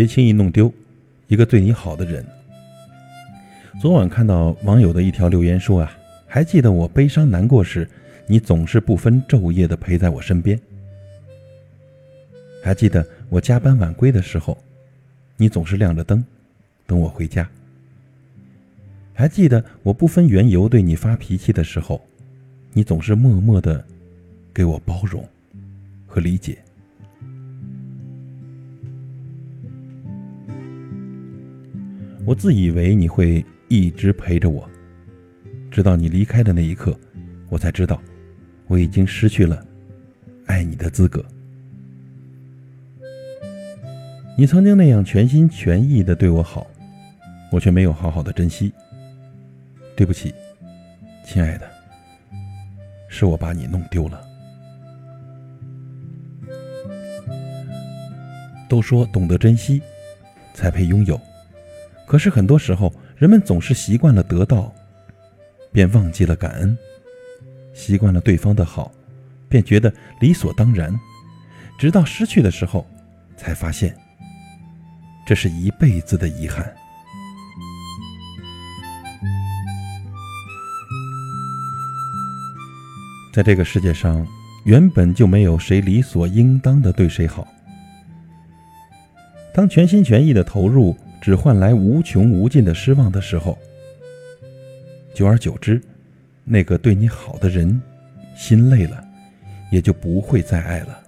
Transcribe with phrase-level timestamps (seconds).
[0.00, 0.72] 别轻易弄丢
[1.28, 2.24] 一个对你好的人。
[3.82, 5.92] 昨晚看到网友的一条留言说啊，
[6.26, 7.86] 还记得我悲伤难过时，
[8.26, 10.58] 你总是不分昼夜的陪在我身边；
[12.64, 14.56] 还记得我加班晚归的时候，
[15.36, 16.24] 你总是亮着灯
[16.86, 17.44] 等我回家；
[19.12, 22.00] 还记得我不分缘由对你发脾气的时候，
[22.72, 23.84] 你总是默默的
[24.54, 25.22] 给我包容
[26.06, 26.56] 和理解。
[32.26, 34.68] 我自以为你会一直陪着我，
[35.70, 36.96] 直到你离开的那一刻，
[37.48, 38.00] 我才知道，
[38.66, 39.64] 我已经失去了
[40.46, 41.24] 爱你的资格。
[44.36, 46.66] 你曾经那样全心全意的对我好，
[47.50, 48.72] 我却没有好好的珍惜。
[49.96, 50.32] 对不起，
[51.24, 51.68] 亲爱的，
[53.08, 54.26] 是我把你弄丢了。
[58.68, 59.82] 都说懂得珍惜，
[60.54, 61.20] 才配拥有。
[62.10, 64.74] 可是很多时候，人们总是习惯了得到，
[65.70, 66.76] 便忘记了感恩；
[67.72, 68.90] 习惯了对方的好，
[69.48, 70.92] 便觉得理所当然，
[71.78, 72.84] 直到失去的时候，
[73.36, 73.96] 才发现
[75.24, 76.74] 这是一辈子的遗憾。
[83.32, 84.26] 在这个世界上，
[84.64, 87.46] 原本就没有谁理所应当的对谁好。
[89.54, 90.96] 当全心全意的投入。
[91.20, 93.58] 只换来无穷无尽的失望的时候，
[95.12, 95.80] 久而久之，
[96.44, 97.80] 那个对你好的人
[98.34, 99.04] 心累了，
[99.70, 101.02] 也就不会再爱了。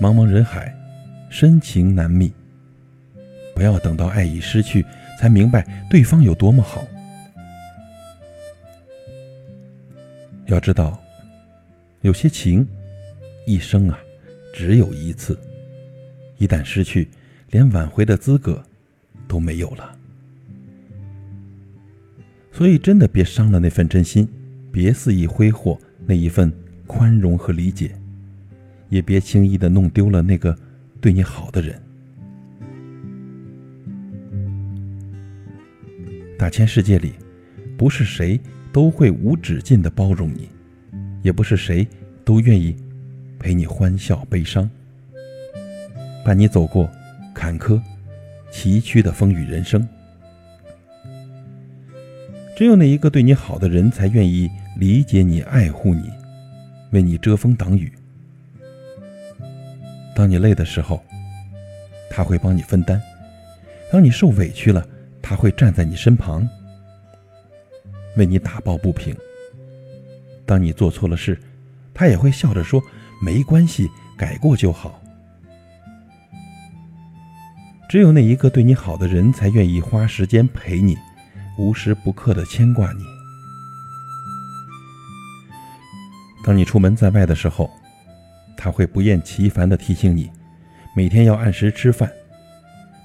[0.00, 0.74] 茫茫人海，
[1.30, 2.32] 深情难觅。
[3.54, 4.84] 不要等到爱已失去，
[5.16, 6.84] 才明白对方有多么好。
[10.46, 11.00] 要知道，
[12.00, 12.66] 有些情。
[13.46, 13.98] 一生啊，
[14.54, 15.38] 只有一次，
[16.38, 17.08] 一旦失去，
[17.50, 18.62] 连挽回的资格
[19.26, 19.98] 都没有了。
[22.52, 24.28] 所以，真的别伤了那份真心，
[24.70, 26.52] 别肆意挥霍那一份
[26.86, 27.94] 宽容和理解，
[28.90, 30.56] 也别轻易的弄丢了那个
[31.00, 31.80] 对你好的人。
[36.38, 37.12] 大千世界里，
[37.76, 38.38] 不是谁
[38.72, 40.48] 都会无止境的包容你，
[41.22, 41.86] 也不是谁
[42.24, 42.76] 都愿意。
[43.42, 44.70] 陪你欢笑悲伤，
[46.24, 46.88] 伴你走过
[47.34, 47.82] 坎坷
[48.52, 49.86] 崎岖的风雨人生。
[52.56, 54.48] 只有那一个对你好的人，才愿意
[54.78, 56.08] 理解你、爱护你，
[56.92, 57.92] 为你遮风挡雨。
[60.14, 61.02] 当你累的时候，
[62.08, 63.00] 他会帮你分担；
[63.90, 64.86] 当你受委屈了，
[65.20, 66.48] 他会站在你身旁，
[68.16, 69.16] 为你打抱不平。
[70.46, 71.36] 当你做错了事，
[71.92, 72.80] 他也会笑着说。
[73.22, 75.00] 没关系，改过就好。
[77.88, 80.98] 只有那一个对你好的人，才愿意花时间陪你，
[81.56, 83.04] 无时不刻的牵挂你。
[86.42, 87.70] 当你出门在外的时候，
[88.56, 90.28] 他会不厌其烦的提醒你，
[90.96, 92.10] 每天要按时吃饭。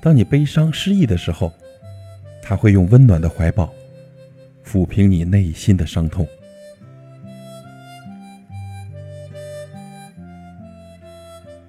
[0.01, 1.53] 当你悲伤失意的时候，
[2.41, 3.71] 他会用温暖的怀抱，
[4.65, 6.27] 抚平你内心的伤痛。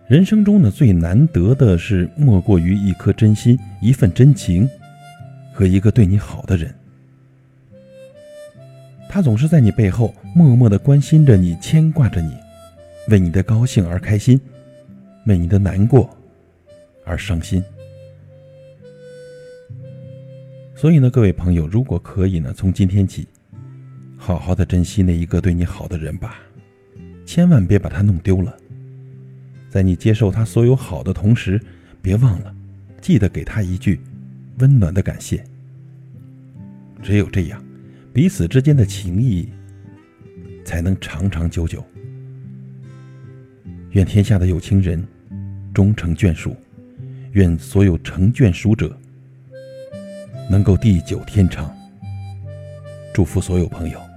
[0.09, 4.67] 人生中呢，最难得的是，莫过于一颗真心、一份真情，
[5.53, 6.75] 和一个对你好的人。
[9.07, 12.35] 他总是在你背后默默的关心着你，牵挂着你，
[13.09, 14.41] 为你的高兴而开心，
[15.27, 16.09] 为你的难过
[17.05, 17.63] 而伤心。
[20.75, 23.29] 所以呢，各位朋友，如果可以呢，从今天起，
[24.17, 26.37] 好好的珍惜那一个对你好的人吧，
[27.27, 28.57] 千万别把他弄丢了。
[29.69, 31.61] 在你接受他所有好的同时，
[32.01, 32.55] 别忘了，
[33.01, 34.01] 记得给他一句
[34.59, 35.45] 温暖的感谢。
[37.03, 37.63] 只有这样，
[38.13, 39.49] 彼此之间的情谊
[40.65, 41.85] 才能长长久久。
[43.91, 45.07] 愿天下的有情人
[45.73, 46.57] 终成眷属，
[47.33, 48.99] 愿所有成眷属者
[50.51, 51.75] 能够地久天长。
[53.15, 54.08] 祝福所有朋友。